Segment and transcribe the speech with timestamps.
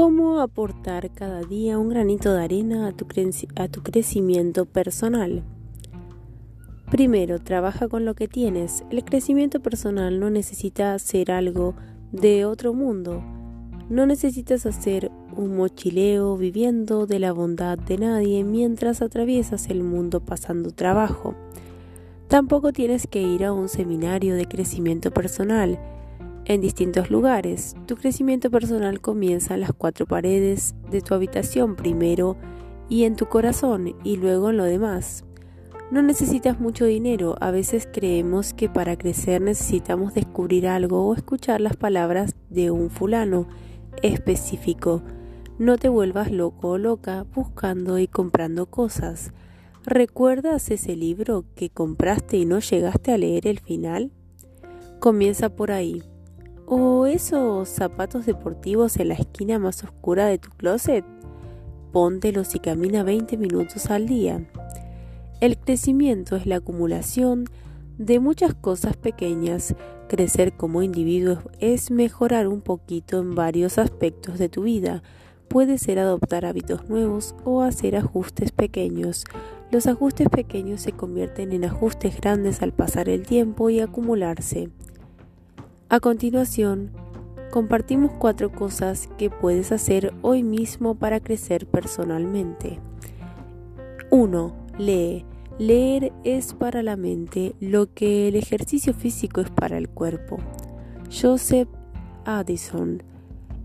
[0.00, 2.92] ¿Cómo aportar cada día un granito de arena a
[3.68, 5.42] tu, crecimiento personal?
[6.88, 8.84] Primero, trabaja con lo que tienes.
[8.92, 11.74] El crecimiento personal no necesita ser algo
[12.12, 13.24] de otro mundo.
[13.90, 20.20] No necesitas hacer un mochileo viviendo de la bondad de nadie mientras atraviesas el mundo
[20.20, 21.34] pasando trabajo.
[22.28, 25.76] Tampoco tienes que ir a un seminario de crecimiento personal
[26.48, 27.76] en distintos lugares.
[27.86, 32.36] Tu crecimiento personal comienza en las cuatro paredes de tu habitación primero
[32.88, 35.24] y en tu corazón y luego en lo demás.
[35.90, 41.60] No necesitas mucho dinero, a veces creemos que para crecer necesitamos descubrir algo o escuchar
[41.60, 43.46] las palabras de un fulano
[44.02, 45.02] específico.
[45.58, 49.32] No te vuelvas loco o loca buscando y comprando cosas.
[49.84, 54.12] ¿Recuerdas ese libro que compraste y no llegaste a leer el final?
[55.00, 56.02] Comienza por ahí.
[56.70, 61.02] ¿O esos zapatos deportivos en la esquina más oscura de tu closet?
[61.92, 64.46] Póntelos y camina 20 minutos al día.
[65.40, 67.46] El crecimiento es la acumulación
[67.96, 69.74] de muchas cosas pequeñas.
[70.10, 75.02] Crecer como individuo es mejorar un poquito en varios aspectos de tu vida.
[75.48, 79.24] Puede ser adoptar hábitos nuevos o hacer ajustes pequeños.
[79.70, 84.68] Los ajustes pequeños se convierten en ajustes grandes al pasar el tiempo y acumularse.
[85.90, 86.90] A continuación,
[87.50, 92.78] compartimos cuatro cosas que puedes hacer hoy mismo para crecer personalmente.
[94.10, 94.56] 1.
[94.76, 95.24] Lee.
[95.58, 100.36] Leer es para la mente lo que el ejercicio físico es para el cuerpo.
[101.10, 101.70] Joseph
[102.26, 103.02] Addison,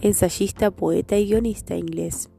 [0.00, 2.30] ensayista, poeta y guionista inglés.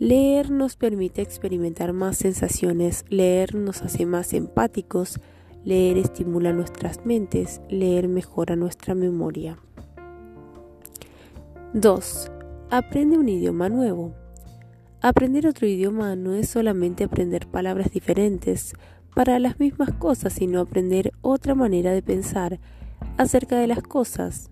[0.00, 5.20] Leer nos permite experimentar más sensaciones, leer nos hace más empáticos,
[5.64, 9.58] Leer estimula nuestras mentes, leer mejora nuestra memoria.
[11.74, 12.32] 2.
[12.70, 14.14] Aprende un idioma nuevo.
[15.02, 18.72] Aprender otro idioma no es solamente aprender palabras diferentes
[19.14, 22.58] para las mismas cosas, sino aprender otra manera de pensar
[23.18, 24.50] acerca de las cosas.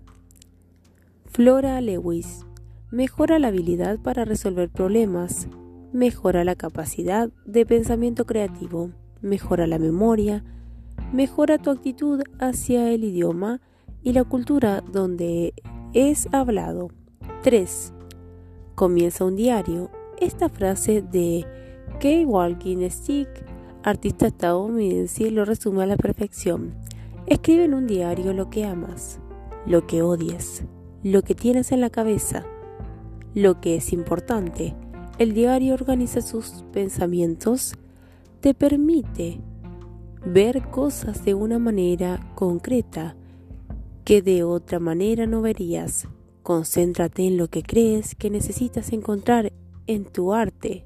[1.25, 2.45] Flora Lewis.
[2.91, 5.47] Mejora la habilidad para resolver problemas,
[5.91, 10.43] mejora la capacidad de pensamiento creativo, mejora la memoria,
[11.13, 13.61] mejora tu actitud hacia el idioma
[14.03, 15.53] y la cultura donde
[15.93, 16.89] es hablado.
[17.43, 17.93] 3.
[18.75, 19.89] Comienza un diario.
[20.19, 21.45] Esta frase de
[21.99, 23.29] Kay Walking Stick,
[23.83, 26.75] artista estadounidense, lo resume a la perfección.
[27.25, 29.19] Escribe en un diario lo que amas,
[29.65, 30.63] lo que odies,
[31.03, 32.45] lo que tienes en la cabeza,
[33.33, 34.75] lo que es importante.
[35.17, 37.75] El diario organiza sus pensamientos,
[38.41, 39.41] te permite
[40.25, 43.15] ver cosas de una manera concreta
[44.03, 46.07] que de otra manera no verías.
[46.43, 49.51] Concéntrate en lo que crees que necesitas encontrar
[49.87, 50.85] en tu arte,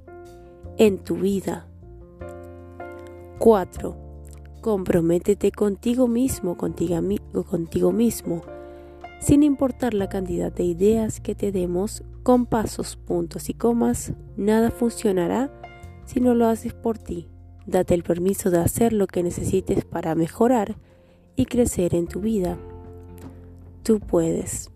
[0.78, 1.68] en tu vida.
[3.40, 3.98] 4.
[4.62, 6.98] Comprométete contigo mismo, contigo,
[7.50, 8.42] contigo mismo,
[9.20, 14.72] sin importar la cantidad de ideas que te demos con pasos, puntos y comas, nada
[14.72, 15.52] funcionará
[16.06, 17.33] si no lo haces por ti.
[17.66, 20.76] Date el permiso de hacer lo que necesites para mejorar
[21.36, 22.58] y crecer en tu vida.
[23.84, 24.73] Tú puedes.